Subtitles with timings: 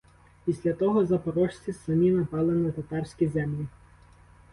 [0.45, 3.67] Після того запорожці самі напали на татарські землі.